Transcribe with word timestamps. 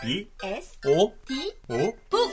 B 0.00 0.30
S 0.42 0.78
O 0.86 1.12
D 1.26 1.52
O 1.68 1.92
북 2.08 2.30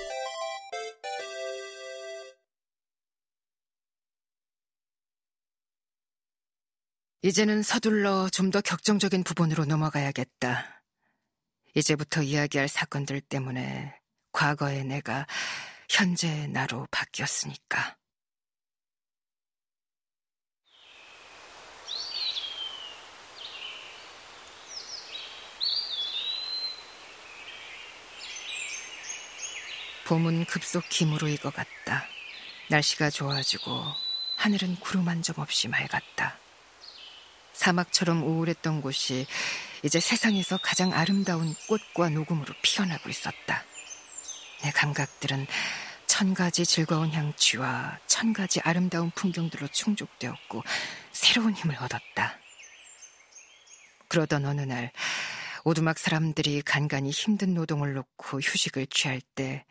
이제는 7.22 7.64
서둘러 7.64 8.30
좀 8.30 8.52
더 8.52 8.62
격정적인 8.62 9.24
부분으로 9.24 9.66
넘어가야겠다. 9.66 10.84
이제부터 11.74 12.22
이야기할 12.22 12.68
사건들 12.68 13.20
때문에 13.22 14.00
과거의 14.32 14.86
내가 14.86 15.26
현재의 15.90 16.48
나로 16.50 16.88
바뀌었으니까. 16.92 17.98
봄은 30.06 30.46
급속히 30.46 31.06
무르익어갔다. 31.06 32.08
날씨가 32.70 33.10
좋아지고 33.10 33.84
하늘은 34.38 34.76
구름 34.80 35.08
한 35.08 35.22
점 35.24 35.40
없이 35.40 35.68
맑았다. 35.68 36.38
사막처럼 37.54 38.22
우울했던 38.24 38.82
곳이 38.82 39.26
이제 39.82 40.00
세상에서 40.00 40.58
가장 40.62 40.94
아름다운 40.94 41.56
꽃과 41.68 42.10
녹음으로 42.10 42.54
피어나고 42.62 43.10
있었다. 43.10 43.64
내 44.62 44.72
감각들은 44.72 45.48
천 46.06 46.34
가지 46.34 46.66
즐거운 46.66 47.12
향취와 47.12 48.00
천 48.06 48.34
가지 48.34 48.60
아름다운 48.62 49.10
풍경들로 49.12 49.68
충족되었고 49.70 50.64
새로운 51.12 51.54
힘을 51.56 51.76
얻었다. 51.78 52.38
그러던 54.08 54.46
어느 54.46 54.62
날 54.62 54.92
오두막 55.66 55.98
사람들이 55.98 56.62
간간히 56.62 57.10
힘든 57.10 57.56
노동을 57.56 57.96
놓고 57.96 58.40
휴식을 58.40 58.86
취할 58.86 59.20
때 59.20 59.66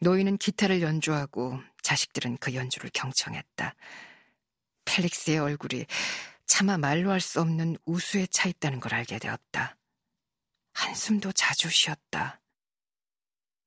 노인은 0.00 0.38
기타를 0.38 0.82
연주하고 0.82 1.60
자식들은 1.82 2.38
그 2.38 2.54
연주를 2.54 2.90
경청했다. 2.92 3.76
펠릭스의 4.84 5.38
얼굴이 5.38 5.86
차마 6.46 6.78
말로 6.78 7.12
할 7.12 7.20
수 7.20 7.40
없는 7.40 7.76
우수에 7.84 8.26
차 8.26 8.48
있다는 8.48 8.80
걸 8.80 8.92
알게 8.94 9.20
되었다. 9.20 9.76
한숨도 10.72 11.30
자주 11.30 11.70
쉬었다. 11.70 12.40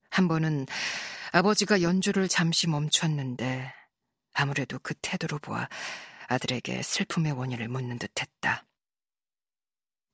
한 0.10 0.28
번은 0.28 0.66
아버지가 1.32 1.82
연주를 1.82 2.28
잠시 2.28 2.68
멈췄는데 2.68 3.74
아무래도 4.34 4.80
그 4.80 4.94
태도로 4.96 5.40
보아 5.40 5.70
아들에게 6.28 6.82
슬픔의 6.84 7.32
원인을 7.32 7.70
묻는 7.70 8.00
듯 8.00 8.12
했다. 8.20 8.66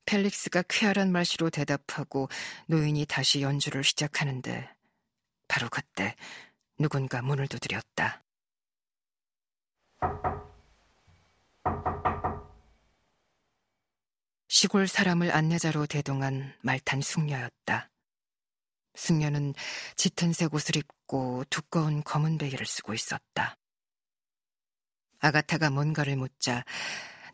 펠릭스가 0.08 0.63
쾌활한 0.67 1.11
말씨로 1.11 1.52
대답하고 1.52 2.30
노인이 2.66 3.05
다시 3.05 3.41
연주를 3.41 3.83
시작하는데 3.83 4.67
바로 5.47 5.69
그때 5.69 6.16
누군가 6.80 7.22
문을 7.22 7.47
두드렸다. 7.47 8.23
시골 14.47 14.88
사람을 14.88 15.35
안내자로 15.35 15.85
대동한 15.85 16.55
말탄 16.61 17.02
숙녀였다. 17.02 17.91
숙녀는 18.95 19.53
짙은색 19.97 20.53
옷을 20.53 20.78
입고 20.78 21.44
두꺼운 21.50 22.02
검은 22.03 22.38
베개를 22.39 22.66
쓰고 22.66 22.94
있었다. 22.94 23.58
아가타가 25.19 25.69
뭔가를 25.69 26.16
묻자 26.16 26.63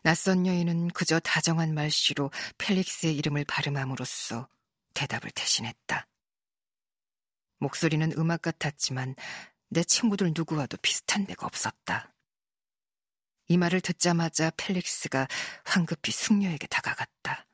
낯선 0.04 0.46
여인은 0.46 0.88
그저 0.88 1.18
다정한 1.18 1.72
말씨로 1.72 2.30
펠릭스의 2.58 3.16
이름을 3.16 3.46
발음함으로써 3.46 4.46
대답을 4.92 5.30
대신했다. 5.30 6.06
목소리는 7.56 8.12
음악 8.18 8.42
같았지만 8.42 9.14
내 9.70 9.82
친구들 9.82 10.34
누구와도 10.36 10.76
비슷한 10.82 11.24
데가 11.24 11.46
없었다. 11.46 12.12
이 13.48 13.56
말을 13.56 13.80
듣자마자 13.80 14.50
펠릭스가 14.58 15.26
황급히 15.64 16.12
숙녀에게 16.12 16.66
다가갔다. 16.66 17.46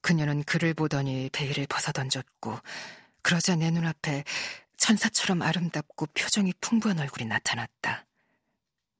그녀는 0.00 0.44
그를 0.44 0.74
보더니 0.74 1.28
베일을 1.32 1.66
벗어던졌고 1.66 2.56
그러자 3.22 3.56
내 3.56 3.72
눈앞에 3.72 4.22
천사처럼 4.76 5.42
아름답고 5.42 6.06
표정이 6.14 6.52
풍부한 6.60 7.00
얼굴이 7.00 7.26
나타났다. 7.26 8.06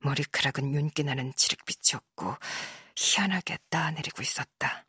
머리카락은 0.03 0.75
윤기 0.75 1.05
나는 1.05 1.33
칠흑빛이었고 1.37 2.32
희한하게 3.13 3.59
따내리고 3.69 4.23
있었다. 4.23 4.87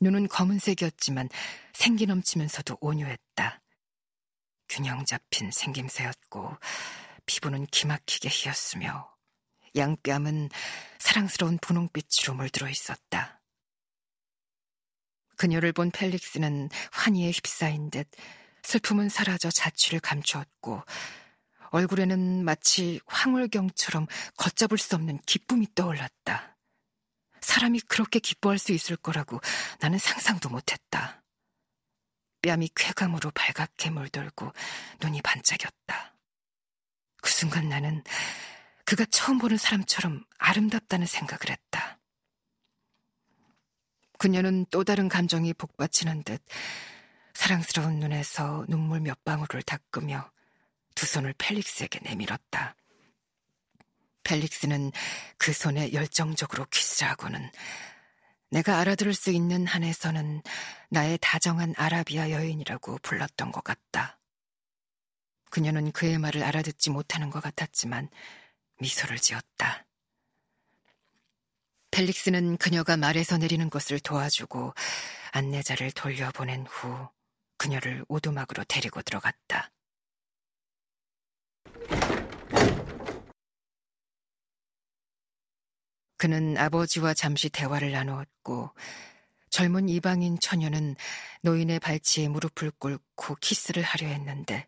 눈은 0.00 0.28
검은색이었지만 0.28 1.28
생기 1.72 2.06
넘치면서도 2.06 2.78
온유했다. 2.80 3.60
균형 4.68 5.04
잡힌 5.04 5.50
생김새였고 5.50 6.56
피부는 7.26 7.66
기막히게 7.66 8.28
희었으며 8.30 9.14
양뺨은 9.76 10.48
사랑스러운 10.98 11.58
분홍빛으로 11.58 12.34
물들어 12.34 12.68
있었다. 12.68 13.40
그녀를 15.36 15.72
본 15.72 15.90
펠릭스는 15.90 16.70
환희에 16.92 17.30
휩싸인 17.30 17.90
듯 17.90 18.08
슬픔은 18.62 19.10
사라져 19.10 19.50
자취를 19.50 20.00
감추었고 20.00 20.82
얼굴에는 21.70 22.44
마치 22.44 23.00
황홀경처럼 23.06 24.06
걷잡을 24.36 24.78
수 24.78 24.94
없는 24.94 25.18
기쁨이 25.26 25.66
떠올랐다. 25.74 26.55
사람이 27.46 27.80
그렇게 27.82 28.18
기뻐할 28.18 28.58
수 28.58 28.72
있을 28.72 28.96
거라고 28.96 29.40
나는 29.80 29.98
상상도 29.98 30.48
못했다. 30.48 31.22
뺨이 32.42 32.68
쾌감으로 32.74 33.30
발갛게 33.30 33.90
물들고 33.90 34.52
눈이 35.00 35.22
반짝였다. 35.22 36.16
그 37.22 37.30
순간 37.30 37.68
나는 37.68 38.02
그가 38.84 39.04
처음 39.06 39.38
보는 39.38 39.56
사람처럼 39.56 40.24
아름답다는 40.38 41.06
생각을 41.06 41.50
했다. 41.50 41.98
그녀는 44.18 44.66
또 44.70 44.82
다른 44.82 45.08
감정이 45.08 45.54
복받치는 45.54 46.24
듯 46.24 46.42
사랑스러운 47.34 48.00
눈에서 48.00 48.64
눈물 48.68 49.00
몇 49.00 49.22
방울을 49.24 49.62
닦으며 49.62 50.30
두 50.94 51.06
손을 51.06 51.34
펠릭스에게 51.38 52.00
내밀었다. 52.02 52.74
펠릭스는 54.26 54.90
그 55.38 55.52
손에 55.52 55.92
열정적으로 55.92 56.66
키스를 56.66 57.08
하고는 57.10 57.48
내가 58.50 58.78
알아들을 58.80 59.14
수 59.14 59.30
있는 59.30 59.66
한에서는 59.66 60.42
나의 60.90 61.18
다정한 61.20 61.74
아라비아 61.76 62.30
여인이라고 62.30 62.98
불렀던 63.02 63.52
것 63.52 63.62
같다. 63.62 64.18
그녀는 65.50 65.92
그의 65.92 66.18
말을 66.18 66.42
알아듣지 66.42 66.90
못하는 66.90 67.30
것 67.30 67.40
같았지만 67.40 68.08
미소를 68.80 69.18
지었다. 69.18 69.86
펠릭스는 71.92 72.56
그녀가 72.56 72.96
말에서 72.96 73.38
내리는 73.38 73.70
것을 73.70 74.00
도와주고 74.00 74.74
안내자를 75.32 75.92
돌려보낸 75.92 76.66
후 76.66 77.08
그녀를 77.58 78.04
오두막으로 78.08 78.64
데리고 78.64 79.02
들어갔다. 79.02 79.70
그는 86.16 86.56
아버지와 86.56 87.14
잠시 87.14 87.48
대화를 87.48 87.92
나누었고 87.92 88.70
젊은 89.50 89.88
이방인 89.88 90.38
처녀는 90.40 90.96
노인의 91.42 91.80
발치에 91.80 92.28
무릎을 92.28 92.72
꿇고 92.78 93.36
키스를 93.40 93.82
하려 93.82 94.06
했는데 94.08 94.66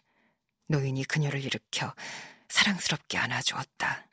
노인이 0.68 1.02
그녀를 1.04 1.44
일으켜 1.44 1.94
사랑스럽게 2.48 3.18
안아주었다. 3.18 4.08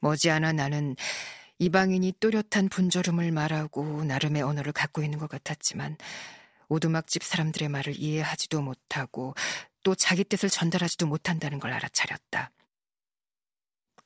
머지않아 0.00 0.52
나는 0.52 0.96
이방인이 1.58 2.14
또렷한 2.20 2.68
분조름을 2.68 3.32
말하고 3.32 4.04
나름의 4.04 4.42
언어를 4.42 4.72
갖고 4.72 5.02
있는 5.02 5.18
것 5.18 5.28
같았지만 5.28 5.96
오두막집 6.68 7.22
사람들의 7.22 7.68
말을 7.68 7.94
이해하지도 7.96 8.60
못하고 8.60 9.34
또 9.82 9.94
자기 9.94 10.24
뜻을 10.24 10.50
전달하지도 10.50 11.06
못한다는 11.06 11.60
걸 11.60 11.72
알아차렸다. 11.72 12.50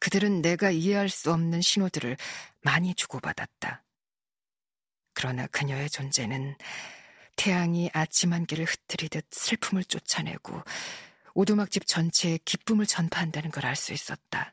그들은 0.00 0.42
내가 0.42 0.70
이해할 0.70 1.08
수 1.08 1.32
없는 1.32 1.60
신호들을 1.60 2.16
많이 2.62 2.94
주고받았다. 2.94 3.84
그러나 5.14 5.46
그녀의 5.48 5.90
존재는 5.90 6.56
태양이 7.36 7.90
아침 7.92 8.32
한개를 8.32 8.64
흩트리듯 8.64 9.26
슬픔을 9.30 9.84
쫓아내고 9.84 10.62
오두막집 11.34 11.86
전체에 11.86 12.38
기쁨을 12.44 12.86
전파한다는 12.86 13.50
걸 13.50 13.64
알 13.64 13.76
수 13.76 13.92
있었다. 13.92 14.52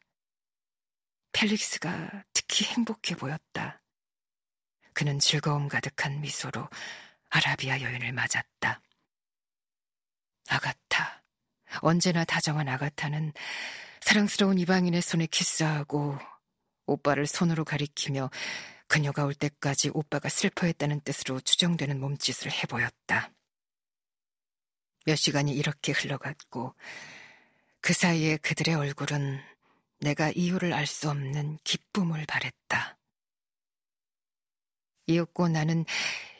펠릭스가 1.33 2.23
특히 2.33 2.65
행복해 2.65 3.15
보였다. 3.15 3.81
그는 4.93 5.19
즐거움 5.19 5.67
가득한 5.67 6.21
미소로 6.21 6.69
아라비아 7.29 7.81
여인을 7.81 8.13
맞았다. 8.13 8.81
아가타. 10.47 11.23
언제나 11.81 12.23
다정한 12.23 12.69
아가타는 12.69 13.33
사랑스러운 14.05 14.59
이방인의 14.59 15.01
손에 15.01 15.25
키스하고 15.25 16.19
오빠를 16.85 17.25
손으로 17.25 17.65
가리키며 17.65 18.29
그녀가 18.87 19.25
올 19.25 19.33
때까지 19.33 19.89
오빠가 19.95 20.29
슬퍼했다는 20.29 21.01
뜻으로 21.01 21.39
추정되는 21.41 21.99
몸짓을 21.99 22.51
해보였다. 22.51 23.31
몇 25.07 25.15
시간이 25.15 25.53
이렇게 25.55 25.91
흘러갔고 25.91 26.75
그 27.81 27.93
사이에 27.93 28.37
그들의 28.37 28.75
얼굴은 28.75 29.41
내가 30.01 30.29
이유를 30.29 30.71
알 30.73 30.85
수 30.85 31.09
없는 31.09 31.57
기쁨을 31.63 32.27
발했다. 32.27 32.99
이윽고 35.07 35.47
나는 35.47 35.83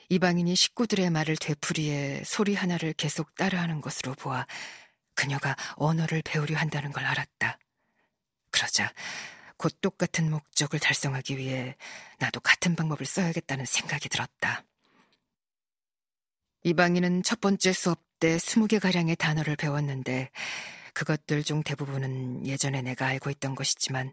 이방인이 0.10 0.56
식구들의 0.56 1.10
말을 1.10 1.36
되풀이해 1.38 2.26
소리 2.26 2.54
하나를 2.54 2.94
계속 2.94 3.34
따라하는 3.34 3.82
것으로 3.82 4.14
보아 4.14 4.46
그녀가 5.16 5.56
언어를 5.76 6.22
배우려 6.24 6.58
한다는 6.58 6.92
걸 6.92 7.06
알았다. 7.06 7.58
그러자 8.52 8.94
곧 9.58 9.80
똑같은 9.82 10.30
목적을 10.30 10.80
달성하기 10.80 11.38
위해 11.38 11.76
나도 12.20 12.40
같은 12.42 12.76
방법을 12.76 13.06
써야겠다는 13.06 13.66
생각이 13.66 14.10
들었다. 14.10 14.64
이방인은 16.64 17.24
첫 17.24 17.40
번째 17.42 17.74
수업 17.74 18.04
때 18.20 18.38
스무 18.40 18.68
개가량의 18.68 19.18
단어를 19.18 19.56
배웠는데 19.56 20.32
그것들 20.94 21.44
중 21.44 21.62
대부분은 21.64 22.46
예전에 22.46 22.82
내가 22.82 23.08
알고 23.08 23.30
있던 23.30 23.56
것이지만 23.56 24.12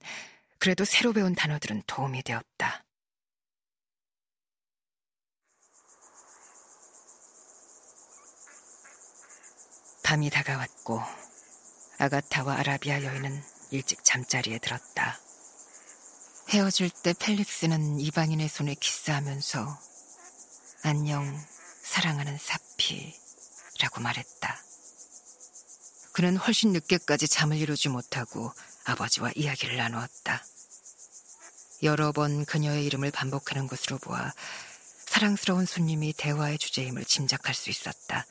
그래도 0.59 0.85
새로 0.85 1.13
배운 1.13 1.35
단어들은 1.35 1.83
도움이 1.87 2.23
되었다. 2.23 2.85
밤이 10.13 10.29
다가왔고 10.29 11.01
아가타와 11.97 12.59
아라비아 12.59 13.03
여인은 13.03 13.43
일찍 13.71 14.05
잠자리에 14.05 14.59
들었다. 14.59 15.19
헤어질 16.51 16.91
때 16.91 17.15
펠릭스는 17.19 17.99
이방인의 17.99 18.47
손에 18.51 18.75
키스하면서 18.75 19.79
안녕 20.83 21.25
사랑하는 21.83 22.37
사피라고 22.37 24.03
말했다. 24.03 24.63
그는 26.13 26.37
훨씬 26.37 26.73
늦게까지 26.73 27.27
잠을 27.27 27.57
이루지 27.57 27.89
못하고 27.89 28.53
아버지와 28.85 29.33
이야기를 29.35 29.79
나누었다. 29.79 30.45
여러 31.85 32.13
번 32.13 32.45
그녀의 32.45 32.85
이름을 32.85 33.13
반복하는 33.13 33.67
것으로 33.67 33.97
보아 33.97 34.35
사랑스러운 35.07 35.65
손님이 35.65 36.13
대화의 36.13 36.59
주제임을 36.59 37.07
짐작할 37.07 37.55
수 37.55 37.71
있었다. 37.71 38.27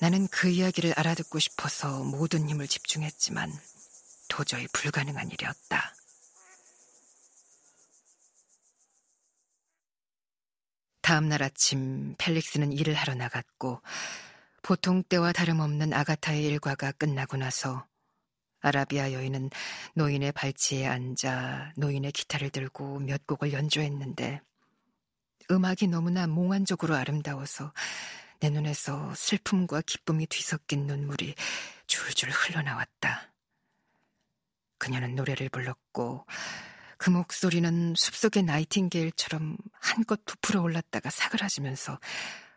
나는 0.00 0.28
그 0.28 0.48
이야기를 0.48 0.94
알아듣고 0.96 1.38
싶어서 1.38 2.04
모든 2.04 2.48
힘을 2.48 2.68
집중했지만 2.68 3.52
도저히 4.28 4.66
불가능한 4.72 5.30
일이었다. 5.30 5.94
다음 11.00 11.28
날 11.28 11.42
아침 11.42 12.14
펠릭스는 12.18 12.72
일을 12.72 12.94
하러 12.94 13.14
나갔고 13.14 13.80
보통 14.62 15.02
때와 15.02 15.32
다름없는 15.32 15.94
아가타의 15.94 16.44
일과가 16.44 16.92
끝나고 16.92 17.38
나서 17.38 17.86
아라비아 18.60 19.12
여인은 19.12 19.50
노인의 19.94 20.32
발치에 20.32 20.86
앉아 20.86 21.72
노인의 21.76 22.12
기타를 22.12 22.50
들고 22.50 22.98
몇 23.00 23.26
곡을 23.26 23.52
연주했는데 23.52 24.42
음악이 25.50 25.86
너무나 25.86 26.26
몽환적으로 26.26 26.94
아름다워서 26.94 27.72
내 28.40 28.50
눈에서 28.50 29.14
슬픔과 29.14 29.82
기쁨이 29.82 30.26
뒤섞인 30.26 30.86
눈물이 30.86 31.34
줄줄 31.86 32.30
흘러나왔다. 32.30 33.32
그녀는 34.78 35.14
노래를 35.16 35.48
불렀고 35.48 36.24
그 36.98 37.10
목소리는 37.10 37.94
숲속의 37.96 38.44
나이팅게일처럼 38.44 39.56
한껏 39.72 40.24
부풀어 40.24 40.62
올랐다가 40.62 41.10
사그라지면서 41.10 41.98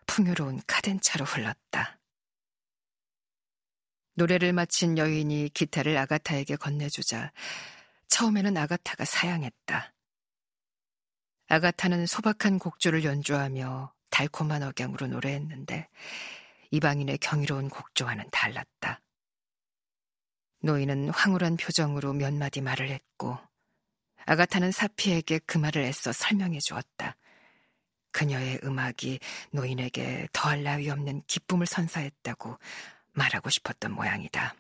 풍요로운 0.06 0.62
카덴차로 0.68 1.26
흘렀다. 1.26 2.00
노래를 4.16 4.54
마친 4.54 4.98
여인이 4.98 5.50
기타를 5.54 5.98
아가타에게 5.98 6.58
건네주자 6.58 7.32
처음에는 8.08 8.58
아가타가 8.58 9.06
사양했다. 9.06 9.94
아가타는 11.48 12.06
소박한 12.06 12.60
곡조를 12.60 13.04
연주하며 13.04 13.94
달콤한 14.12 14.62
억양으로 14.62 15.08
노래했는데 15.08 15.88
이방인의 16.70 17.18
경이로운 17.18 17.70
곡조와는 17.70 18.30
달랐다. 18.32 19.02
노인은 20.62 21.10
황홀한 21.10 21.58
표정으로 21.58 22.14
몇 22.14 22.34
마디 22.34 22.62
말을 22.62 22.90
했고 22.90 23.38
아가타는 24.26 24.72
사피에게 24.72 25.40
그 25.40 25.58
말을 25.58 25.82
애써 25.82 26.12
설명해 26.12 26.60
주었다. 26.60 27.18
그녀의 28.12 28.60
음악이 28.64 29.20
노인에게 29.52 30.28
더할 30.34 30.64
나위 30.64 30.90
없는 30.90 31.24
기쁨을 31.28 31.66
선사했다고 31.66 32.58
말하고 33.14 33.50
싶었던 33.50 33.92
모양이다. 33.94 34.56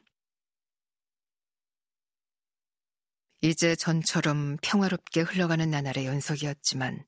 이제 3.41 3.75
전처럼 3.75 4.57
평화롭게 4.61 5.21
흘러가는 5.21 5.69
나날의 5.69 6.05
연속이었지만 6.05 7.03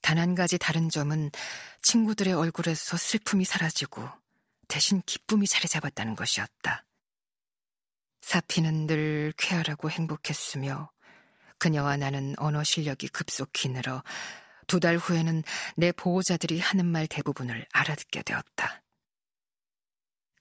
단 0.00 0.18
한 0.18 0.34
가지 0.34 0.58
다른 0.58 0.88
점은 0.88 1.30
친구들의 1.82 2.32
얼굴에서 2.34 2.96
슬픔이 2.96 3.44
사라지고 3.44 4.08
대신 4.68 5.02
기쁨이 5.06 5.46
자리 5.46 5.68
잡았다는 5.68 6.16
것이었다. 6.16 6.84
사피는 8.22 8.86
늘 8.86 9.32
쾌활하고 9.36 9.90
행복했으며 9.90 10.90
그녀와 11.58 11.96
나는 11.96 12.34
언어 12.38 12.62
실력이 12.64 13.08
급속히 13.08 13.68
늘어 13.70 14.02
두 14.66 14.80
달 14.80 14.98
후에는 14.98 15.42
내 15.76 15.92
보호자들이 15.92 16.60
하는 16.60 16.84
말 16.86 17.06
대부분을 17.06 17.66
알아듣게 17.72 18.22
되었다. 18.22 18.82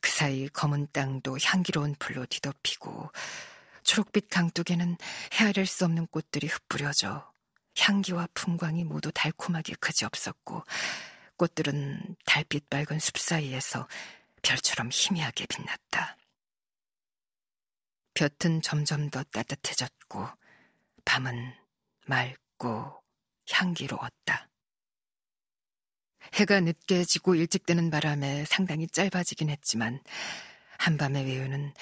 그 0.01 0.11
사이 0.11 0.49
검은 0.49 0.89
땅도 0.91 1.37
향기로운 1.41 1.95
풀로 1.97 2.25
뒤덮이고 2.25 3.09
초록빛 3.83 4.29
강둑에는 4.29 4.97
헤아릴 5.33 5.65
수 5.65 5.85
없는 5.85 6.07
꽃들이 6.07 6.47
흩뿌려져 6.47 7.31
향기와 7.77 8.27
풍광이 8.33 8.83
모두 8.83 9.11
달콤하게 9.11 9.75
그지없었고 9.75 10.63
꽃들은 11.37 12.15
달빛 12.25 12.69
밝은 12.69 12.99
숲 12.99 13.17
사이에서 13.17 13.87
별처럼 14.41 14.89
희미하게 14.91 15.45
빛났다. 15.45 16.17
볕은 18.13 18.61
점점 18.61 19.09
더 19.09 19.23
따뜻해졌고 19.23 20.27
밤은 21.05 21.53
맑고 22.07 23.03
향기로웠다. 23.51 24.49
해가 26.33 26.59
늦게 26.59 27.05
지고 27.05 27.35
일찍 27.35 27.65
뜨는 27.65 27.89
바람에 27.89 28.45
상당히 28.45 28.87
짧아지긴 28.87 29.49
했지만 29.49 30.01
한밤의 30.79 31.25
외유는 31.25 31.73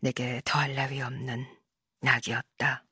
내게 0.00 0.40
더할 0.44 0.74
나위 0.74 1.00
없는 1.00 1.46
낙이었다. 2.00 2.84